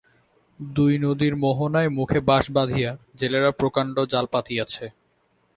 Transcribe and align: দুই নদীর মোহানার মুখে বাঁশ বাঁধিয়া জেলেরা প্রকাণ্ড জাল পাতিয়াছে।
দুই 0.59 0.93
নদীর 0.97 1.33
মোহানার 1.35 1.87
মুখে 1.89 2.19
বাঁশ 2.21 2.45
বাঁধিয়া 2.51 2.91
জেলেরা 3.15 3.51
প্রকাণ্ড 3.51 3.95
জাল 4.11 4.25
পাতিয়াছে। 4.25 4.85